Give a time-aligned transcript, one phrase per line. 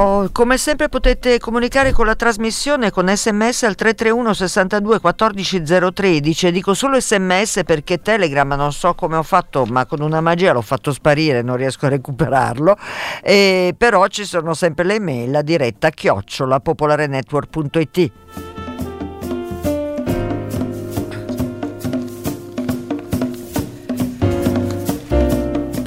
[0.00, 5.62] Oh, come sempre potete comunicare con la trasmissione con sms al 331 62 14
[5.92, 10.52] 013 dico solo sms perché Telegram non so come ho fatto ma con una magia
[10.52, 12.76] l'ho fatto sparire non riesco a recuperarlo.
[13.24, 18.47] E però ci sono sempre le mail a diretta chiocciola popolarenetwork.it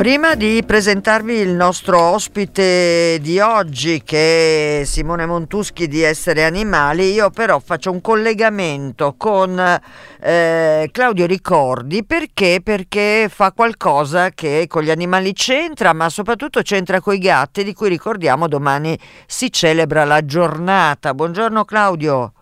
[0.02, 7.11] Prima di presentarvi il nostro ospite di oggi che è Simone Montuschi di Essere Animali,
[7.11, 9.59] io però faccio un collegamento con
[10.19, 12.61] eh, Claudio Ricordi perché?
[12.63, 17.75] Perché fa qualcosa che con gli animali c'entra, ma soprattutto c'entra con i gatti di
[17.75, 21.13] cui ricordiamo domani si celebra la giornata.
[21.13, 22.33] Buongiorno Claudio.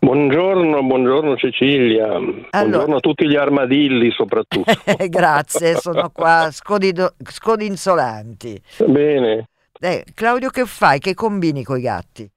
[0.00, 2.42] Buongiorno, buongiorno Cecilia, allora.
[2.50, 4.72] buongiorno a tutti gli armadilli soprattutto.
[5.08, 8.62] Grazie, sono qua scodido, scodinzolanti.
[8.86, 9.48] Bene.
[9.80, 11.00] Eh, Claudio che fai?
[11.00, 12.30] Che combini con i gatti?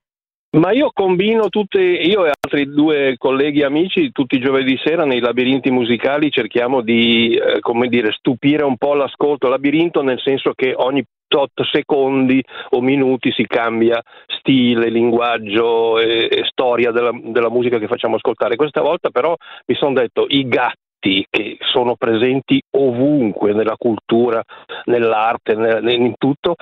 [0.57, 5.19] Ma io combino tutte, io e altri due colleghi amici, tutti i giovedì sera nei
[5.19, 9.47] labirinti musicali cerchiamo di, eh, come dire, stupire un po' l'ascolto.
[9.47, 14.01] Labirinto nel senso che ogni tot secondi o minuti si cambia
[14.37, 18.57] stile, linguaggio e, e storia della, della musica che facciamo ascoltare.
[18.57, 19.33] Questa volta però
[19.65, 24.43] mi sono detto i gatti che sono presenti ovunque nella cultura,
[24.85, 26.55] nell'arte, in tutto,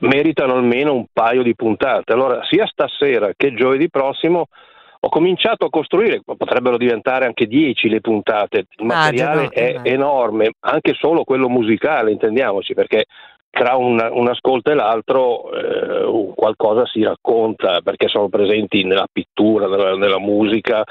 [0.00, 2.12] meritano almeno un paio di puntate.
[2.14, 4.46] Allora, sia stasera che giovedì prossimo
[5.04, 10.52] ho cominciato a costruire, potrebbero diventare anche dieci le puntate, il materiale ah, è enorme,
[10.60, 13.04] anche solo quello musicale, intendiamoci, perché
[13.54, 19.68] tra un, un, ascolto e l'altro eh, qualcosa si racconta perché sono presenti nella pittura,
[19.68, 20.84] nella, nella musica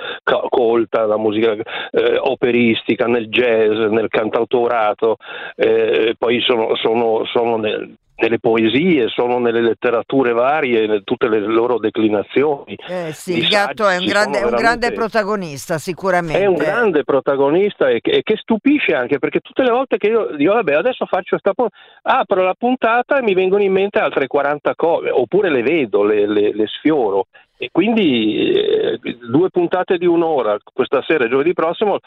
[0.49, 5.17] colta, nella musica eh, operistica, nel jazz, nel cantautorato,
[5.55, 11.39] eh, poi sono, sono, sono nel, nelle poesie, sono nelle letterature varie, in tutte le
[11.39, 12.77] loro declinazioni.
[12.87, 14.55] Eh sì, il gatto è un, grande, veramente...
[14.55, 16.41] un grande, protagonista, sicuramente.
[16.41, 20.07] È un grande protagonista e che, e che, stupisce anche perché tutte le volte che
[20.07, 23.99] io dico, vabbè, adesso faccio sta puntata, apro la puntata e mi vengono in mente
[23.99, 27.27] altre 40 cose, oppure le vedo, le, le, le sfioro.
[27.57, 31.99] E quindi eh, due puntate di un'ora, questa sera e giovedì prossimo,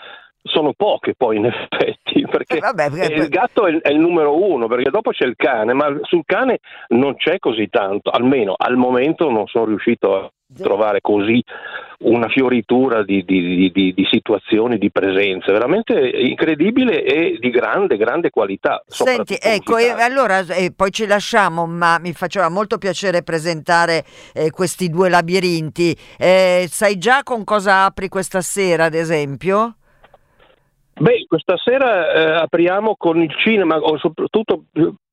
[0.47, 3.15] sono poche poi in effetti, perché, eh vabbè, perché...
[3.15, 6.59] il gatto è, è, il numero uno, perché dopo c'è il cane, ma sul cane
[6.89, 11.43] non c'è così tanto, almeno al momento non sono riuscito a trovare così
[11.99, 18.31] una fioritura di, di, di, di, situazioni, di presenze, veramente incredibile e di grande, grande
[18.31, 18.83] qualità.
[18.87, 24.05] Senti, ecco, e allora eh, poi ci lasciamo, ma mi faceva molto piacere presentare
[24.35, 25.97] eh, questi due labirinti.
[26.19, 29.77] Eh, sai già con cosa apri questa sera, ad esempio?
[30.99, 34.65] Beh, questa sera eh, apriamo con il cinema, o soprattutto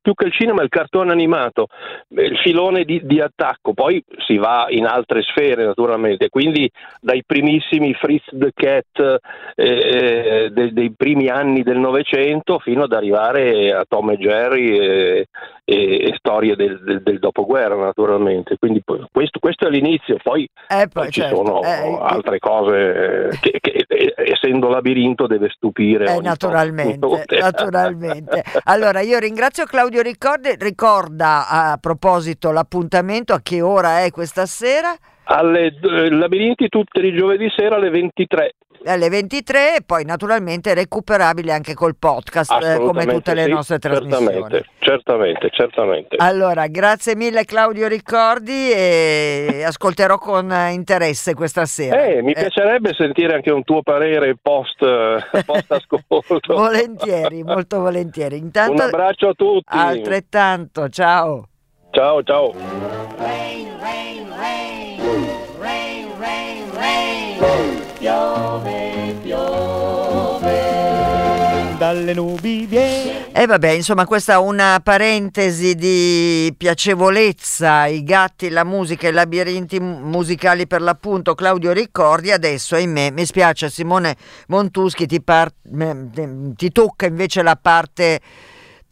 [0.03, 1.67] più che il cinema il cartone animato,
[2.09, 7.93] il filone di, di, attacco, poi si va in altre sfere naturalmente, quindi dai primissimi
[7.93, 9.19] Fritz the Cat
[9.55, 14.77] eh, eh dei, dei, primi anni del Novecento fino ad arrivare a Tom e Jerry
[14.77, 15.27] e,
[15.63, 20.87] e, e storie del, del, del, dopoguerra naturalmente, quindi questo, questo è l'inizio, poi, eh,
[20.87, 21.29] poi, poi certo.
[21.29, 23.85] ci sono eh, altre cose che, che,
[24.15, 26.15] essendo labirinto deve stupire.
[26.15, 27.07] Eh, naturalmente,
[27.39, 28.43] naturalmente.
[28.65, 34.45] Allora io ringrazio Claudio Claudio Ricordi, ricorda a proposito l'appuntamento a che ora è questa
[34.45, 34.95] sera?
[35.25, 38.53] Alle eh, labirinti tutti i giovedì sera alle 23
[38.85, 43.79] alle 23 e poi naturalmente recuperabile anche col podcast eh, come tutte le sì, nostre
[43.79, 44.25] trasmissioni.
[44.25, 46.15] Certamente, certamente, certamente.
[46.17, 52.03] Allora, grazie mille Claudio Ricordi e ascolterò con interesse questa sera.
[52.03, 52.41] Eh, mi eh.
[52.41, 54.79] piacerebbe sentire anche un tuo parere post,
[55.45, 56.55] post ascolto.
[56.55, 58.37] volentieri, molto volentieri.
[58.37, 59.75] Intanto, un abbraccio a tutti.
[59.75, 61.47] Altrettanto, ciao.
[61.91, 62.51] Ciao, ciao.
[63.17, 64.99] Rain, rain, rain,
[65.59, 67.72] rain, rain, rain
[68.03, 70.59] piove, piove,
[71.77, 73.31] dalle nubi viene.
[73.31, 79.79] E vabbè, insomma, questa è una parentesi di piacevolezza, i gatti, la musica, i labirinti
[79.79, 84.17] musicali per l'appunto, Claudio Ricordi, adesso ahimè, mi spiace Simone
[84.47, 85.53] Montuschi, ti, par-
[86.55, 88.19] ti tocca invece la parte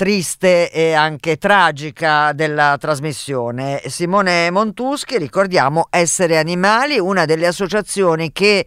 [0.01, 3.83] triste e anche tragica della trasmissione.
[3.85, 8.65] Simone Montuschi, ricordiamo Essere Animali, una delle associazioni che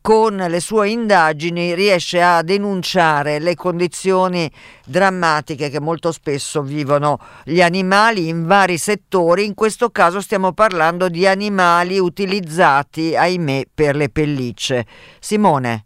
[0.00, 4.48] con le sue indagini riesce a denunciare le condizioni
[4.84, 9.44] drammatiche che molto spesso vivono gli animali in vari settori.
[9.44, 14.86] In questo caso stiamo parlando di animali utilizzati, ahimè, per le pellicce.
[15.18, 15.85] Simone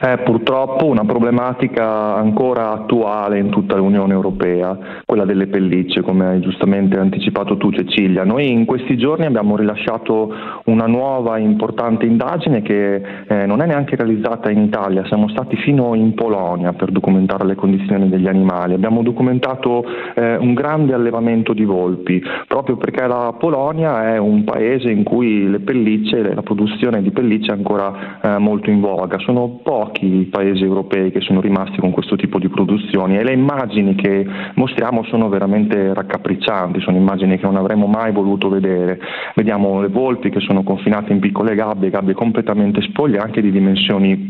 [0.00, 6.40] è purtroppo una problematica ancora attuale in tutta l'Unione Europea, quella delle pellicce, come hai
[6.40, 8.24] giustamente anticipato tu Cecilia.
[8.24, 10.32] Noi in questi giorni abbiamo rilasciato
[10.64, 15.94] una nuova importante indagine che eh, non è neanche realizzata in Italia, siamo stati fino
[15.94, 18.72] in Polonia per documentare le condizioni degli animali.
[18.72, 24.90] Abbiamo documentato eh, un grande allevamento di volpi, proprio perché la Polonia è un paese
[24.90, 29.18] in cui le pellicce, la produzione di pellicce è ancora eh, molto in voga.
[29.18, 33.94] Sono pochi paesi europei che sono rimasti con questo tipo di produzioni e le immagini
[33.94, 38.98] che mostriamo sono veramente raccapriccianti, sono immagini che non avremmo mai voluto vedere.
[39.34, 44.29] Vediamo le volpi che sono confinate in piccole gabbie, gabbie completamente spoglie anche di dimensioni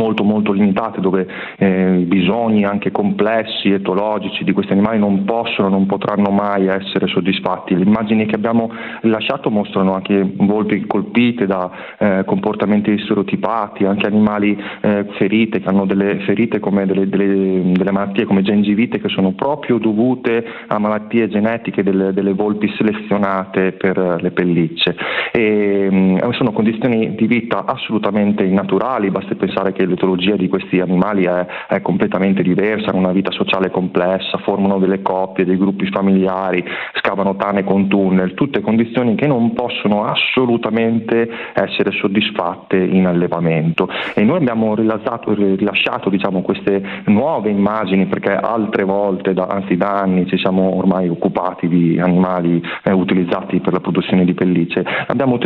[0.00, 1.26] molto molto limitate dove
[1.58, 7.06] eh, i bisogni anche complessi, etologici di questi animali non possono, non potranno mai essere
[7.06, 7.76] soddisfatti.
[7.76, 8.70] Le immagini che abbiamo
[9.02, 15.84] rilasciato mostrano anche volpi colpite da eh, comportamenti stereotipati, anche animali eh, ferite che hanno
[15.84, 21.28] delle ferite come delle, delle, delle, malattie come gengivite che sono proprio dovute a malattie
[21.28, 24.96] genetiche delle, delle volpi selezionate per le pellicce.
[25.32, 31.24] E, mm, sono condizioni di vita assolutamente innaturali, basta pensare che l'etologia di questi animali
[31.24, 36.64] è, è, completamente diversa, hanno una vita sociale complessa, formano delle coppie, dei gruppi familiari,
[36.94, 43.88] scavano tane con tunnel, tutte condizioni che non possono assolutamente essere soddisfatte in allevamento.
[44.14, 50.26] E noi abbiamo rilasciato, diciamo, queste nuove immagini perché altre volte, da, anzi da anni,
[50.26, 54.84] ci siamo ormai occupati di animali eh, utilizzati per la produzione di pellicce.
[55.06, 55.38] L'abbiamo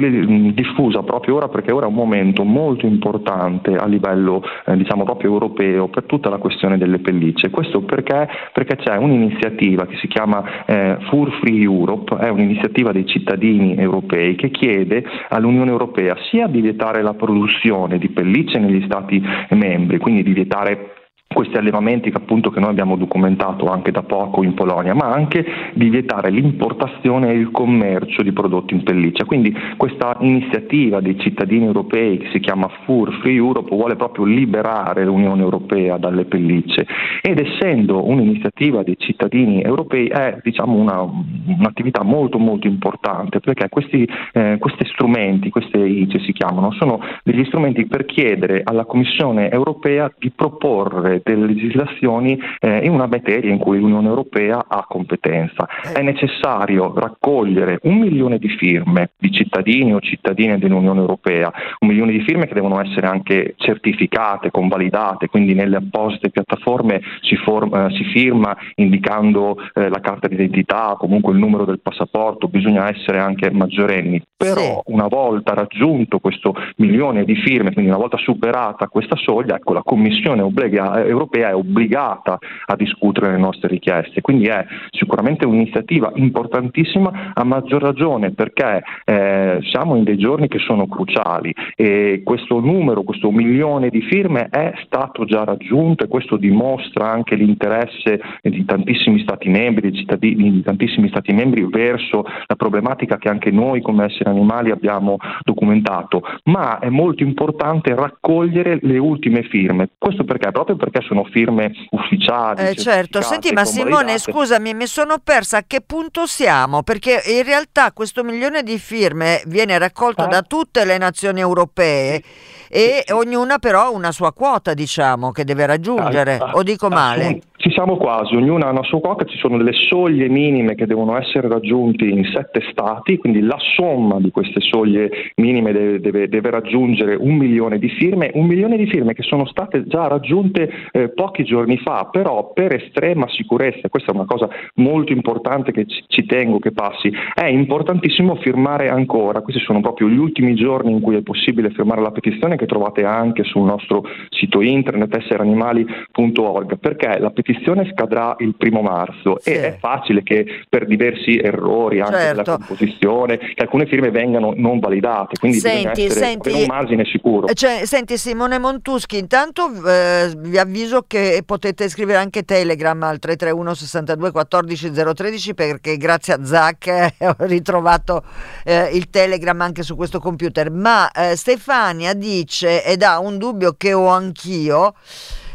[0.52, 5.05] diffusa proprio ora perché ora è un momento molto importante a livello livello eh, diciamo
[5.05, 7.50] proprio europeo per tutta la questione delle pellicce.
[7.50, 8.29] Questo perché?
[8.53, 14.35] Perché c'è un'iniziativa che si chiama eh, Fur Free Europe, è un'iniziativa dei cittadini europei
[14.35, 20.23] che chiede all'Unione Europea sia di vietare la produzione di pellicce negli Stati membri, quindi
[20.23, 21.04] di vietare
[21.35, 25.45] questi allevamenti che appunto che noi abbiamo documentato anche da poco in Polonia, ma anche
[25.75, 29.25] di vietare l'importazione e il commercio di prodotti in pelliccia.
[29.25, 35.05] Quindi questa iniziativa dei cittadini europei che si chiama FUR Free Europe vuole proprio liberare
[35.05, 36.87] l'Unione Europea dalle pellicce
[37.21, 44.09] ed essendo un'iniziativa dei cittadini europei è diciamo una, un'attività molto molto importante perché questi,
[44.33, 50.13] eh, questi strumenti, queste ICE si chiamano, sono degli strumenti per chiedere alla Commissione europea
[50.17, 55.67] di proporre delle legislazioni eh, in una materia in cui l'Unione Europea ha competenza.
[55.93, 62.12] È necessario raccogliere un milione di firme di cittadini o cittadine dell'Unione Europea, un milione
[62.12, 68.05] di firme che devono essere anche certificate, convalidate, quindi nelle apposite piattaforme si, forma, si
[68.05, 74.23] firma indicando eh, la carta d'identità, comunque il numero del passaporto, bisogna essere anche maggiorenni,
[74.37, 74.93] però sì.
[74.93, 79.83] una volta raggiunto questo milione di firme, quindi una volta superata questa soglia, ecco la
[79.83, 87.32] Commissione obbliga, europea è obbligata a discutere le nostre richieste, quindi è sicuramente un'iniziativa importantissima
[87.34, 93.02] a maggior ragione perché eh, siamo in dei giorni che sono cruciali e questo numero,
[93.02, 99.23] questo milione di firme è stato già raggiunto e questo dimostra anche l'interesse di tantissimi
[99.25, 104.28] Stati membri, di di tantissimi Stati membri verso la problematica che anche noi come esseri
[104.28, 109.90] animali abbiamo documentato, ma è molto importante raccogliere le ultime firme.
[109.99, 110.50] Questo perché?
[110.50, 112.69] Proprio perché sono firme ufficiali.
[112.69, 117.43] Eh certo, senti ma Simone scusami mi sono persa a che punto siamo perché in
[117.43, 120.29] realtà questo milione di firme viene raccolto eh?
[120.29, 122.23] da tutte le nazioni europee
[122.69, 127.41] e ognuna però ha una sua quota diciamo che deve raggiungere ah, o dico male?
[127.64, 131.16] Ci siamo quasi, ognuna ha una sua quota, ci sono delle soglie minime che devono
[131.16, 136.50] essere raggiunte in sette stati, quindi la somma di queste soglie minime deve, deve, deve
[136.50, 141.09] raggiungere un milione di firme, un milione di firme che sono state già raggiunte eh,
[141.09, 146.04] pochi giorni fa, però per estrema sicurezza, questa è una cosa molto importante che ci,
[146.06, 151.00] ci tengo che passi, è importantissimo firmare ancora, questi sono proprio gli ultimi giorni in
[151.00, 157.18] cui è possibile firmare la petizione che trovate anche sul nostro sito internet esseranimali.org, perché
[157.18, 159.50] la petizione prescrizione scadrà il primo marzo sì.
[159.50, 162.42] e è facile che per diversi errori anche certo.
[162.42, 167.46] della composizione che alcune firme vengano non validate, quindi senti, senti, un margine sicuro.
[167.52, 173.75] Cioè, senti Simone Montuschi, intanto eh, vi avviso che potete scrivere anche Telegram al 331
[173.75, 178.23] 62 14 013 perché grazie a Zach eh, ho ritrovato
[178.64, 183.75] eh, il Telegram anche su questo computer, ma eh, Stefania dice ed ha un dubbio
[183.76, 184.94] che ho anch'io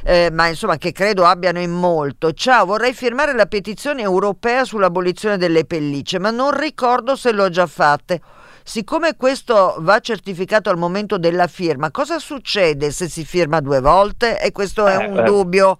[0.04, 2.34] eh, ma insomma che credo abbiano in molto.
[2.34, 7.66] Ciao, vorrei firmare la petizione europea sull'abolizione delle pellicce, ma non ricordo se l'ho già
[7.68, 8.18] fatta.
[8.64, 14.40] Siccome questo va certificato al momento della firma, cosa succede se si firma due volte?
[14.40, 15.80] E questo è un eh, dubbio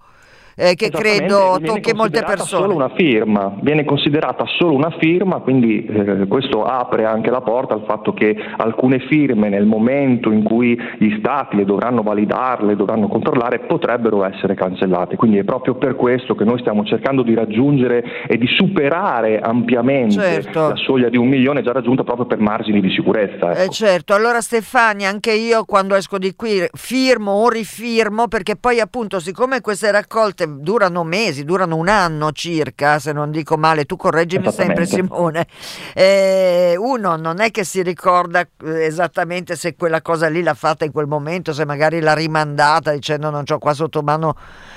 [0.60, 2.64] eh, che credo tocchi molte persone.
[2.64, 7.74] Solo una firma, viene considerata solo una firma, quindi eh, questo apre anche la porta
[7.74, 13.08] al fatto che alcune firme nel momento in cui gli stati le dovranno validarle, dovranno
[13.08, 15.16] controllare, potrebbero essere cancellate.
[15.16, 20.16] Quindi è proprio per questo che noi stiamo cercando di raggiungere e di superare ampiamente
[20.16, 20.70] certo.
[20.70, 23.52] la soglia di un milione già raggiunta proprio per margini di sicurezza.
[23.52, 23.62] Ecco.
[23.62, 28.82] Eh certo, allora Stefania, anche io quando esco di qui firmo o rifirmo perché poi
[28.82, 33.96] appunto siccome queste raccolte durano mesi, durano un anno circa, se non dico male, tu
[33.96, 35.48] correggimi sempre Simone.
[35.94, 40.86] Eh, uno non è che si ricorda eh, esattamente se quella cosa lì l'ha fatta
[40.86, 44.36] in quel momento, se magari l'ha rimandata dicendo non ho qua sotto mano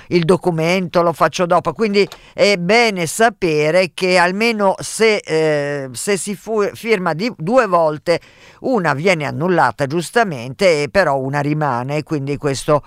[0.08, 1.72] il documento, lo faccio dopo.
[1.72, 8.20] Quindi è bene sapere che almeno se, eh, se si fu, firma di, due volte,
[8.60, 12.82] una viene annullata giustamente, però una rimane, quindi questo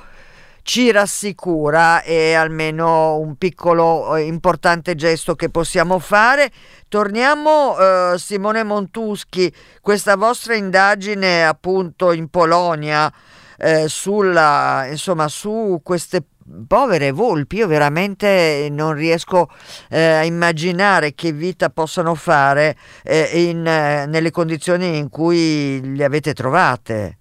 [0.66, 6.52] ci rassicura e almeno un piccolo eh, importante gesto che possiamo fare.
[6.88, 13.14] Torniamo eh, Simone Montuschi, questa vostra indagine appunto in Polonia
[13.60, 16.24] eh, sulla, insomma, su queste
[16.68, 19.50] povere volpi, io veramente non riesco
[19.90, 26.04] eh, a immaginare che vita possano fare eh, in, eh, nelle condizioni in cui le
[26.04, 27.20] avete trovate.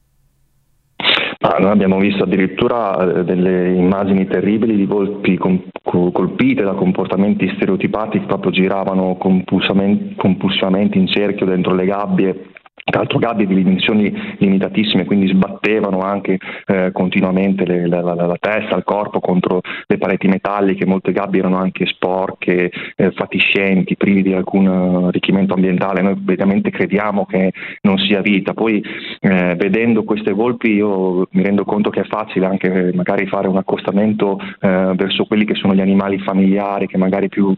[1.47, 8.19] Ah, noi abbiamo visto addirittura eh, delle immagini terribili di volpi colpite da comportamenti stereotipati
[8.19, 12.47] che proprio giravano compulsivamente in cerchio dentro le gabbie
[12.85, 18.37] tra l'altro gabbie di dimensioni limitatissime, quindi sbattevano anche eh, continuamente le, la, la, la,
[18.39, 24.23] testa, il corpo contro le pareti metalliche, molte gabbie erano anche sporche, eh, fatiscenti, privi
[24.23, 24.67] di alcun
[25.07, 28.53] arricchimento ambientale, noi veramente crediamo che non sia vita.
[28.53, 28.85] Poi
[29.21, 33.57] eh, vedendo queste volpi io mi rendo conto che è facile anche magari fare un
[33.57, 37.55] accostamento eh, verso quelli che sono gli animali familiari che magari più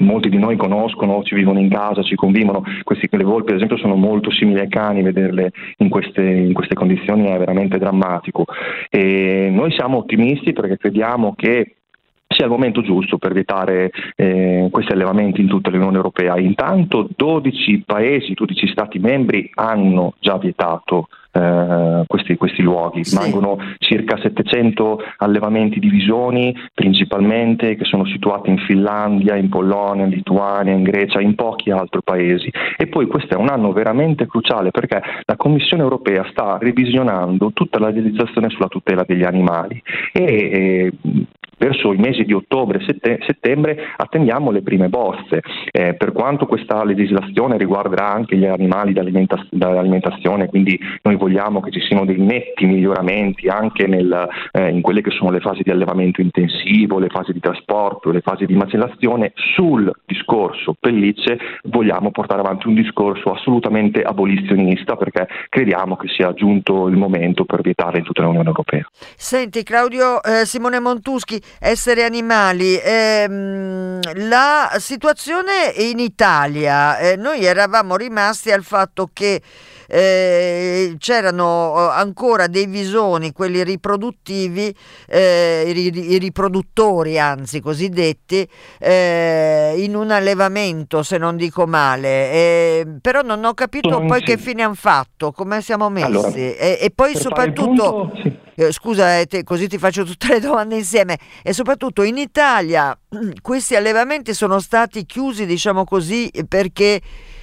[0.00, 3.78] molti di noi conoscono, ci vivono in casa, ci convivono, questi, le volpi ad esempio
[3.78, 8.44] sono molto simili ai cani, vederle in queste, in queste condizioni è veramente drammatico.
[8.88, 11.76] E noi siamo ottimisti perché crediamo che
[12.26, 16.38] sia il momento giusto per vietare eh, questi allevamenti in tutta l'Unione Europea.
[16.38, 23.04] Intanto 12 paesi, 12 Stati membri hanno già vietato eh, questi, questi, luoghi.
[23.04, 23.16] Sì.
[23.16, 30.10] Rimangono circa 700 allevamenti di visoni, principalmente che sono situati in Finlandia, in Polonia, in
[30.10, 32.50] Lituania, in Grecia, in pochi altri paesi.
[32.76, 37.78] E poi questo è un anno veramente cruciale perché la Commissione europea sta revisionando tutta
[37.78, 39.80] la legislazione sulla tutela degli animali
[40.12, 40.92] e, e
[41.60, 45.42] verso i mesi di ottobre e settembre attendiamo le prime bozze.
[45.70, 51.80] Eh, per quanto questa legislazione riguarderà anche gli animali dall'alimentazione, quindi noi vogliamo che ci
[51.80, 56.22] siano dei netti miglioramenti anche nel, eh, in quelle che sono le fasi di allevamento
[56.22, 62.68] intensivo, le fasi di trasporto, le fasi di macellazione, sul discorso pellicce vogliamo portare avanti
[62.68, 68.22] un discorso assolutamente abolizionista perché crediamo che sia giunto il momento per vietare in tutta
[68.22, 68.88] l'Unione Europea.
[69.16, 72.78] Senti Claudio eh, Simone Montuschi, essere animali.
[72.82, 79.42] Ehm, la situazione in Italia, eh, noi eravamo rimasti al fatto che
[79.92, 84.72] eh, c'erano eh, ancora dei visoni, quelli riproduttivi,
[85.08, 92.86] eh, i, i, riproduttori anzi cosiddetti, eh, in un allevamento se non dico male, eh,
[93.00, 94.26] però non ho capito poi sì.
[94.26, 97.90] che fine hanno fatto, come siamo messi allora, e, e, poi soprattutto...
[97.90, 98.39] Punto, sì.
[98.54, 101.18] Eh, scusa, te, così ti faccio tutte le domande insieme.
[101.42, 102.96] E soprattutto in Italia
[103.40, 107.00] questi allevamenti sono stati chiusi, diciamo così, perché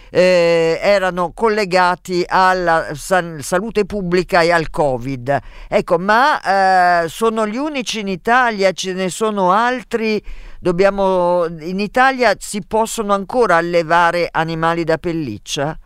[0.09, 5.39] eh, erano collegati alla san- salute pubblica e al Covid.
[5.69, 10.21] Ecco, ma eh, sono gli unici in Italia, ce ne sono altri?
[10.59, 15.77] Dobbiamo, in Italia si possono ancora allevare animali da pelliccia?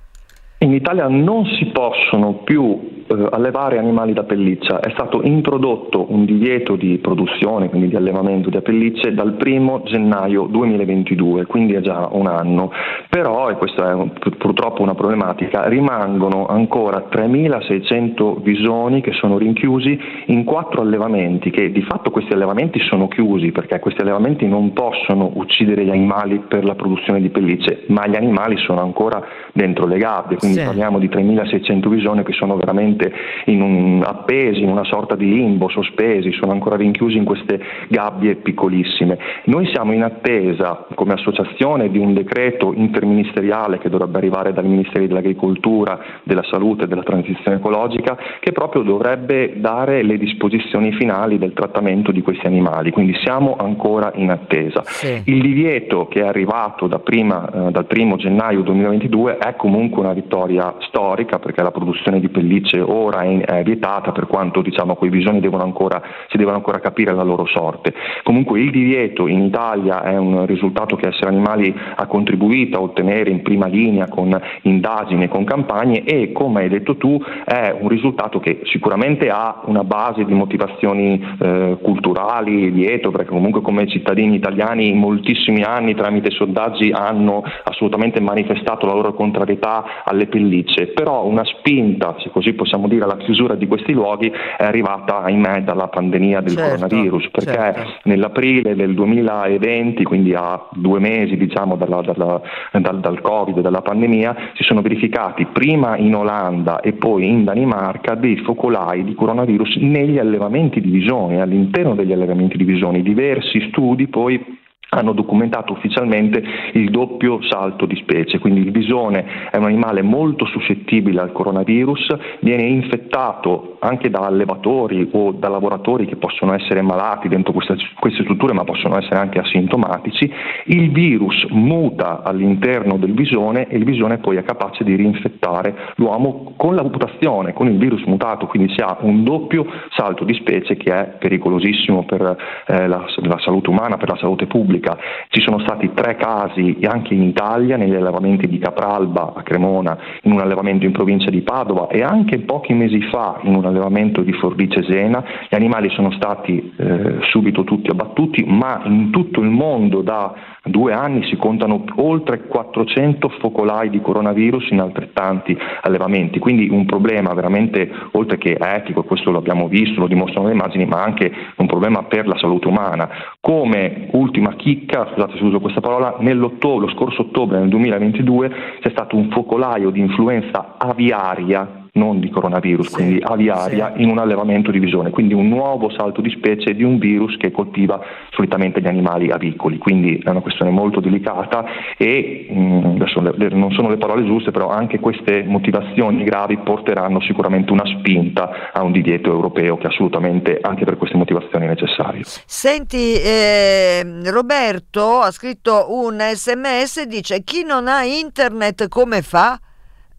[0.59, 4.79] In Italia non si possono più eh, allevare animali da pelliccia.
[4.79, 10.45] È stato introdotto un divieto di produzione, quindi di allevamento di pellicce, dal 1 gennaio
[10.45, 12.71] 2022, quindi è già un anno.
[13.09, 20.43] Però, e questa è purtroppo una problematica, rimangono ancora 3.600 visoni che sono rinchiusi in
[20.43, 25.83] quattro allevamenti, che di fatto questi allevamenti sono chiusi perché questi allevamenti non possono uccidere
[25.83, 30.37] gli animali per la produzione di pellicce, ma gli animali sono ancora dentro le gabbie,
[30.37, 30.65] quindi sì.
[30.65, 33.00] parliamo di 3.600 visoni che sono veramente
[33.45, 38.35] in un, appesi in una sorta di limbo, sospesi, sono ancora rinchiusi in queste gabbie
[38.35, 39.17] piccolissime.
[39.45, 45.05] Noi siamo in attesa come associazione di un decreto interministeriale che dovrebbe arrivare dal Ministero
[45.05, 51.53] dell'Agricoltura, della Salute e della Transizione Ecologica che proprio dovrebbe dare le disposizioni finali del
[51.53, 54.81] trattamento di questi animali, quindi siamo ancora in attesa.
[54.83, 55.21] Sì.
[55.25, 60.13] Il divieto che è arrivato da prima, eh, dal 1 gennaio 2022 è comunque una
[60.13, 65.39] vittoria storica perché la produzione di pellicce ora è, vietata per quanto diciamo, quei bisogni
[65.39, 67.93] devono ancora, si devono ancora capire la loro sorte.
[68.23, 73.29] Comunque il divieto in Italia è un risultato che Essere Animali ha contribuito a ottenere
[73.29, 77.87] in prima linea con indagini e con campagne e come hai detto tu è un
[77.87, 84.35] risultato che sicuramente ha una base di motivazioni eh, culturali dietro perché comunque come cittadini
[84.35, 91.25] italiani in moltissimi anni tramite sondaggi hanno assolutamente manifestato la loro contrarietà alle pellicce, però
[91.25, 95.87] una spinta, se così possiamo dire, alla chiusura di questi luoghi è arrivata, ahimè, dalla
[95.87, 97.91] pandemia del certo, coronavirus, perché certo.
[98.03, 104.35] nell'aprile del 2020, quindi a due mesi diciamo, dalla, dalla, dal, dal Covid, dalla pandemia,
[104.53, 110.17] si sono verificati prima in Olanda e poi in Danimarca dei focolai di coronavirus negli
[110.17, 113.01] allevamenti di visoni, all'interno degli allevamenti di visoni.
[113.01, 114.59] Diversi studi poi
[114.93, 116.43] hanno documentato ufficialmente
[116.73, 122.07] il doppio salto di specie, quindi il bisone è un animale molto suscettibile al coronavirus,
[122.41, 128.23] viene infettato anche da allevatori o da lavoratori che possono essere malati dentro queste, queste
[128.23, 130.29] strutture ma possono essere anche asintomatici,
[130.65, 136.53] il virus muta all'interno del bisone e il bisone poi è capace di rinfettare l'uomo
[136.57, 140.75] con la mutazione, con il virus mutato, quindi si ha un doppio salto di specie
[140.75, 142.35] che è pericolosissimo per
[142.67, 144.97] eh, la, la salute umana, per la salute pubblica pubblica.
[145.29, 150.31] Ci sono stati tre casi anche in Italia, negli allevamenti di Capralba a Cremona, in
[150.31, 154.33] un allevamento in provincia di Padova e anche pochi mesi fa in un allevamento di
[154.33, 155.23] Fordice Sena.
[155.47, 160.93] Gli animali sono stati eh, subito tutti abbattuti, ma in tutto il mondo da due
[160.93, 167.89] anni si contano oltre 400 focolai di coronavirus in altrettanti allevamenti, quindi un problema veramente
[168.11, 172.27] oltre che etico, questo l'abbiamo visto, lo dimostrano le immagini, ma anche un problema per
[172.27, 173.09] la salute umana.
[173.39, 179.15] Come ultima chicca, scusate se uso questa parola, lo scorso ottobre nel 2022 c'è stato
[179.15, 184.03] un focolaio di influenza aviaria non di coronavirus, sì, quindi aviaria, sì.
[184.03, 187.51] in un allevamento di visone, quindi un nuovo salto di specie di un virus che
[187.51, 187.99] colpiva
[188.31, 191.65] solitamente gli animali avicoli, quindi è una questione molto delicata
[191.97, 196.23] e mh, mm, adesso le, le, non sono le parole giuste, però anche queste motivazioni
[196.23, 201.65] gravi porteranno sicuramente una spinta a un divieto europeo che assolutamente anche per queste motivazioni
[201.65, 202.21] è necessario.
[202.23, 209.59] Senti, eh, Roberto ha scritto un sms, dice chi non ha internet come fa?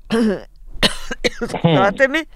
[1.47, 2.27] Scusatemi.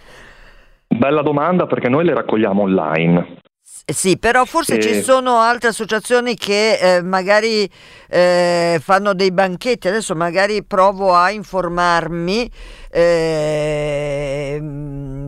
[0.88, 3.44] Bella domanda perché noi le raccogliamo online.
[3.88, 4.80] Sì, però forse e...
[4.80, 7.70] ci sono altre associazioni che eh, magari
[8.08, 9.86] eh, fanno dei banchetti.
[9.86, 12.50] Adesso magari provo a informarmi
[12.90, 14.60] eh,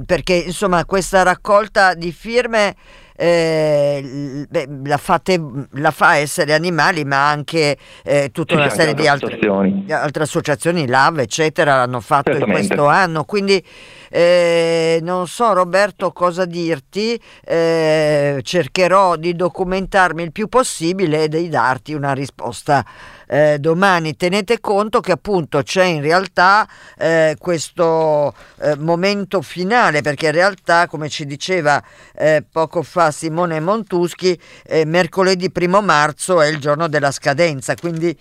[0.05, 2.75] perché insomma questa raccolta di firme
[3.21, 4.47] eh,
[4.85, 5.41] la, fate,
[5.73, 9.87] la, fa essere animali, ma anche eh, tutta una serie di altre associazioni.
[9.91, 13.25] altre associazioni, LAV, eccetera, l'hanno fatto in questo anno.
[13.25, 13.63] Quindi
[14.11, 21.49] eh, non so Roberto cosa dirti, eh, cercherò di documentarmi il più possibile e di
[21.49, 22.85] darti una risposta
[23.29, 24.17] eh, domani.
[24.17, 30.87] Tenete conto che appunto c'è in realtà eh, questo eh, momento finale, perché in realtà,
[30.87, 31.83] come ci diceva
[32.15, 38.17] eh, poco fa Simone Montuschi, eh, mercoledì primo marzo è il giorno della scadenza, quindi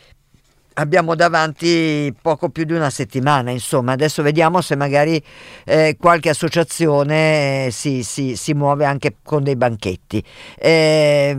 [0.80, 5.22] abbiamo davanti poco più di una settimana, insomma, adesso vediamo se magari
[5.66, 10.24] eh, qualche associazione eh, si, si, si, muove anche con dei banchetti.
[10.58, 11.36] Eh,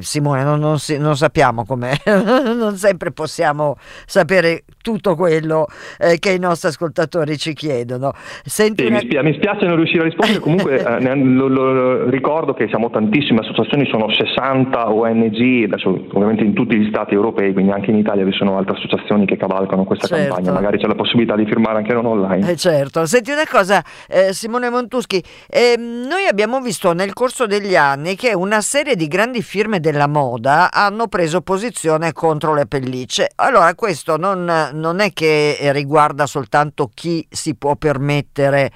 [0.00, 5.66] Simone, non, non, si, non sappiamo come, non sempre possiamo sapere tutto quello
[5.98, 8.12] eh, che i nostri ascoltatori ci chiedono.
[8.44, 8.98] Senti sì, una...
[8.98, 12.90] mi, spia- mi, spiace non riuscire a rispondere, comunque eh, lo, lo, ricordo che siamo
[12.90, 17.98] tantissime associazioni, sono 60 ONG, adesso ovviamente in tutti gli stati europei, quindi anche in
[17.98, 20.34] Italia vi sono sono altre associazioni che cavalcano questa certo.
[20.34, 22.50] campagna, magari c'è la possibilità di firmare anche non online.
[22.50, 27.74] Eh certo, senti una cosa eh, Simone Montuschi, eh, noi abbiamo visto nel corso degli
[27.74, 33.30] anni che una serie di grandi firme della moda hanno preso posizione contro le pellicce,
[33.36, 38.70] allora questo non, non è che riguarda soltanto chi si può permettere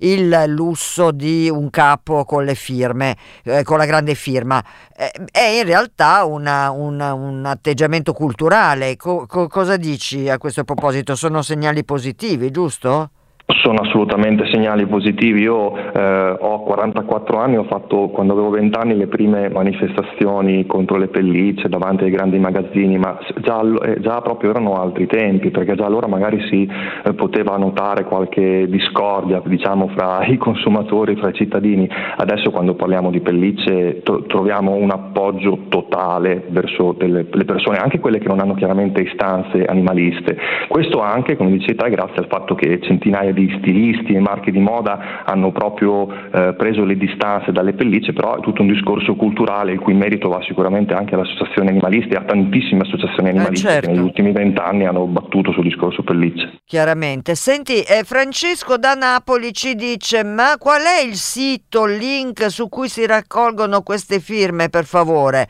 [0.00, 4.62] il lusso di un capo con le firme, eh, con la grande firma,
[4.96, 8.96] eh, è in realtà una, una, un atteggiamento culturale.
[8.96, 11.14] Co- co- cosa dici a questo proposito?
[11.14, 13.10] Sono segnali positivi, giusto?
[13.52, 15.42] Sono assolutamente segnali positivi.
[15.42, 20.96] Io eh, ho 44 anni, ho fatto quando avevo 20 anni le prime manifestazioni contro
[20.96, 25.74] le pellicce davanti ai grandi magazzini, ma già, eh, già proprio erano altri tempi, perché
[25.74, 26.68] già allora magari si
[27.04, 31.88] eh, poteva notare qualche discordia diciamo, fra i consumatori, fra i cittadini.
[32.16, 37.98] Adesso quando parliamo di pellicce tro- troviamo un appoggio totale verso delle, le persone, anche
[37.98, 40.36] quelle che non hanno chiaramente istanze animaliste.
[40.68, 44.60] Questo anche, come dicevi grazie al fatto che centinaia di di stilisti e marchi di
[44.60, 49.72] moda hanno proprio eh, preso le distanze dalle pellicce, però è tutto un discorso culturale
[49.72, 53.70] il cui merito va sicuramente anche alle associazioni animaliste e a tantissime associazioni animaliste eh
[53.72, 53.88] certo.
[53.88, 56.60] che negli ultimi vent'anni hanno battuto sul discorso pellicce.
[56.64, 57.34] Chiaramente.
[57.34, 62.68] Senti, eh, Francesco da Napoli ci dice, ma qual è il sito, il link su
[62.68, 65.48] cui si raccolgono queste firme, per favore?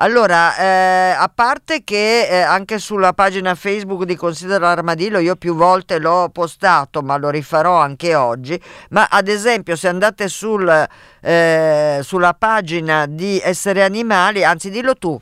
[0.00, 5.56] Allora, eh, a parte che eh, anche sulla pagina Facebook di Considera l'Armadillo io più
[5.56, 10.86] volte l'ho postato, ma lo rifarò anche oggi, ma ad esempio se andate sul,
[11.20, 15.20] eh, sulla pagina di Essere Animali, anzi dillo tu,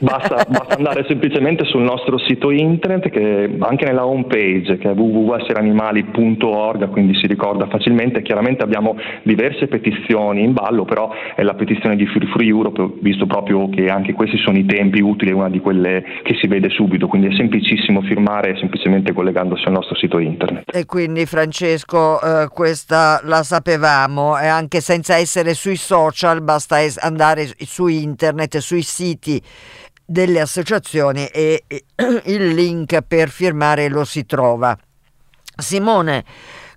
[0.00, 4.94] Basta, basta, andare semplicemente sul nostro sito internet, che anche nella home page, che è
[4.94, 8.22] www.esseranimali.org, quindi si ricorda facilmente.
[8.22, 13.26] Chiaramente abbiamo diverse petizioni in ballo, però è la petizione di Free Free Europe, visto
[13.26, 17.06] proprio che anche questi sono i tempi utili, una di quelle che si vede subito,
[17.06, 20.74] quindi è semplicissimo firmare semplicemente collegandosi al nostro sito internet.
[20.74, 26.98] E quindi Francesco, eh, questa la sapevamo, e anche senza essere sui social, basta es-
[26.98, 29.42] andare su internet, sui siti siti
[30.04, 31.64] delle associazioni e
[32.26, 34.76] il link per firmare lo si trova.
[35.56, 36.24] Simone,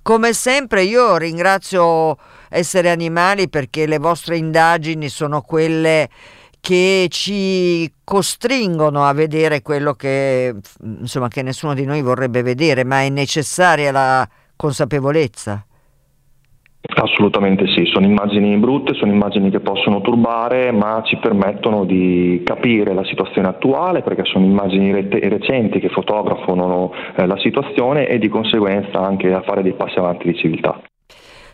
[0.01, 2.17] come sempre io ringrazio
[2.49, 6.09] Essere Animali perché le vostre indagini sono quelle
[6.59, 13.01] che ci costringono a vedere quello che, insomma, che nessuno di noi vorrebbe vedere, ma
[13.01, 15.63] è necessaria la consapevolezza.
[16.81, 22.93] Assolutamente sì, sono immagini brutte, sono immagini che possono turbare, ma ci permettono di capire
[22.93, 28.29] la situazione attuale perché sono immagini rete- recenti che fotografano eh, la situazione e di
[28.29, 30.81] conseguenza anche a fare dei passi avanti di civiltà.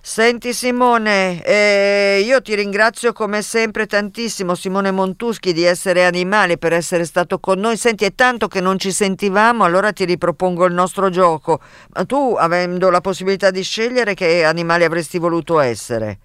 [0.08, 6.74] Senti Simone, eh, io ti ringrazio come sempre tantissimo Simone Montuschi di essere animale per
[6.74, 7.76] essere stato con noi.
[7.76, 11.60] Senti, è tanto che non ci sentivamo, allora ti ripropongo il nostro gioco.
[11.96, 16.20] Ma tu, avendo la possibilità di scegliere, che animale avresti voluto essere?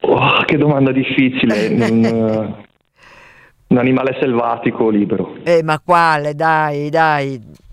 [0.00, 1.68] Oh, che domanda difficile.
[1.90, 2.64] un,
[3.68, 5.38] un animale selvatico libero.
[5.44, 6.34] Eh, ma quale?
[6.34, 7.66] Dai, dai.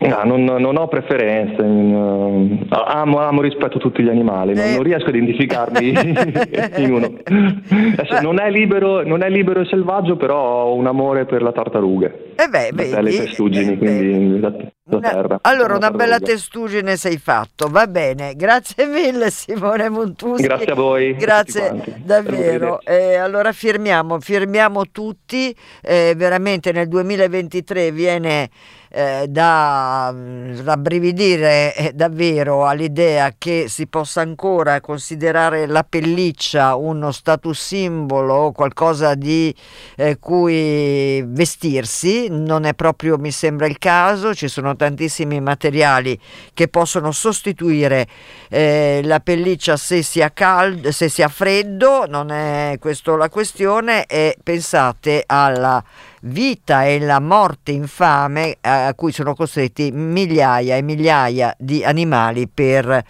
[0.00, 4.74] No, non, non, ho preferenze, uh, amo, amo rispetto a tutti gli animali, non, eh.
[4.74, 5.88] non riesco a identificarmi
[6.78, 7.12] in uno.
[7.24, 11.50] Adesso, non, è libero, non è libero e selvaggio, però ho un amore per la
[11.50, 12.12] tartaruga.
[12.36, 14.52] Eh beh, vedi, le testuggini, eh, quindi la,
[14.84, 15.38] la terra.
[15.42, 18.34] Allora, una bella testuggine sei fatto, va bene.
[18.36, 20.44] Grazie mille Simone Montusi.
[20.44, 21.16] Grazie a voi.
[21.16, 21.72] Grazie
[22.04, 22.78] davvero.
[22.84, 28.48] Eh, allora firmiamo, firmiamo tutti, eh, veramente nel 2023 viene
[28.90, 37.10] eh, da mm, rabbrividire eh, davvero all'idea che si possa ancora considerare la pelliccia uno
[37.10, 39.54] status simbolo, qualcosa di
[39.96, 46.18] eh, cui vestirsi, non è proprio, mi sembra, il caso, ci sono tantissimi materiali
[46.54, 48.06] che possono sostituire
[48.48, 54.36] eh, la pelliccia se sia caldo, se sia freddo, non è questa la questione e
[54.42, 55.82] pensate alla
[56.22, 63.04] vita e la morte infame a cui sono costretti migliaia e migliaia di animali per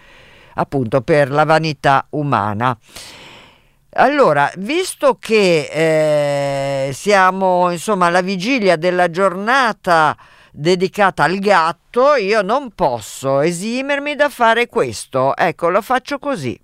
[0.53, 2.77] appunto per la vanità umana.
[3.93, 10.15] Allora, visto che eh, siamo insomma alla vigilia della giornata
[10.51, 15.35] dedicata al gatto, io non posso esimermi da fare questo.
[15.35, 16.59] Ecco, lo faccio così.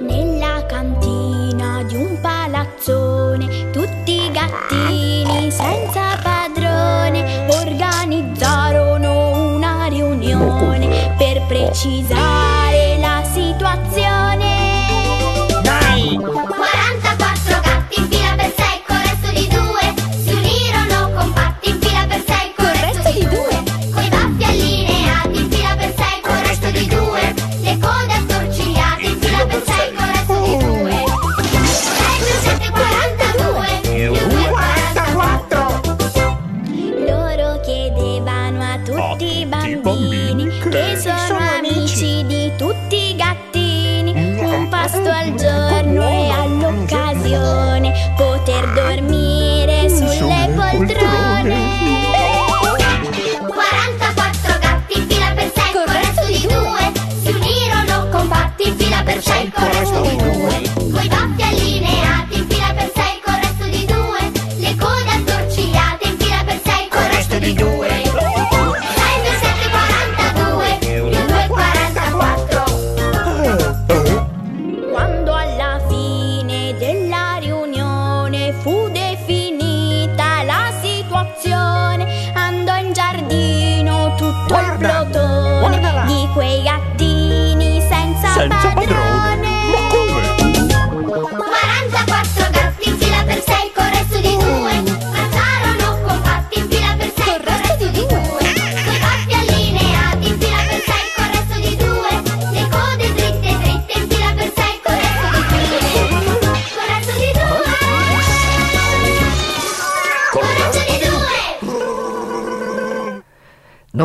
[0.00, 12.19] Nella cantina di un palazzone, tutti gattini senza padrone organizzarono una riunione per precisare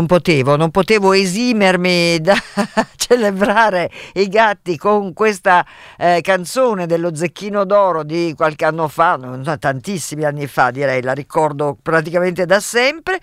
[0.06, 2.36] Non potevo, non potevo esimermi da
[2.96, 5.66] celebrare i gatti con questa
[5.98, 11.14] eh, canzone dello Zecchino d'Oro di qualche anno fa, no, tantissimi anni fa direi, la
[11.14, 13.20] ricordo praticamente da sempre.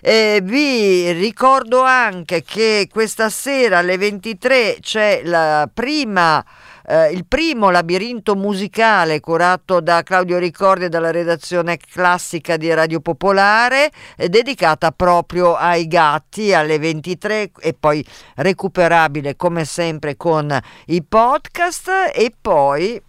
[0.00, 6.42] Eh, vi ricordo anche che questa sera alle 23 c'è la prima,
[6.86, 13.00] eh, il primo labirinto musicale curato da Claudio Ricordi e dalla redazione classica di Radio
[13.00, 18.04] Popolare, eh, dedicata proprio ai gatti alle 23 e poi
[18.36, 21.90] recuperabile come sempre con i podcast.
[22.12, 23.00] E poi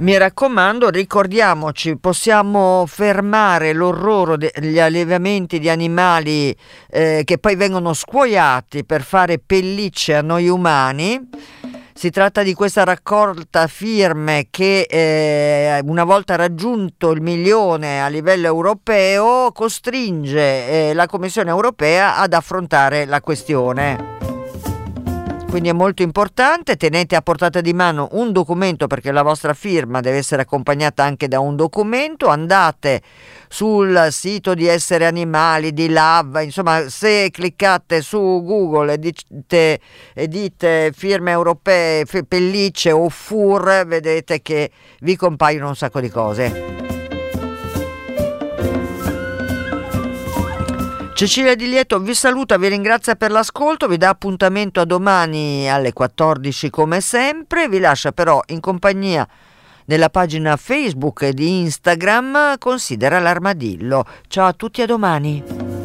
[0.00, 6.56] Mi raccomando, ricordiamoci, possiamo fermare l'orrore degli allevamenti di animali
[6.88, 11.28] eh, che poi vengono scuoiati per fare pellicce a noi umani.
[11.92, 18.46] Si tratta di questa raccolta firme che eh, una volta raggiunto il milione a livello
[18.46, 24.27] europeo costringe eh, la Commissione europea ad affrontare la questione.
[25.48, 30.00] Quindi è molto importante, tenete a portata di mano un documento perché la vostra firma
[30.00, 33.00] deve essere accompagnata anche da un documento, andate
[33.48, 39.80] sul sito di Essere Animali, di LAV, insomma se cliccate su Google e dite,
[40.12, 46.87] e dite firme europee, pellicce o FUR, vedete che vi compaiono un sacco di cose.
[51.18, 55.92] Cecilia Di Lieto vi saluta, vi ringrazia per l'ascolto, vi dà appuntamento a domani alle
[55.92, 59.26] 14 come sempre, vi lascia però in compagnia
[59.84, 64.04] della pagina Facebook e di Instagram Considera l'armadillo.
[64.28, 65.77] Ciao a tutti a domani.